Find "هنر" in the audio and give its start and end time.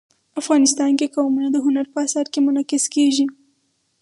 1.65-1.85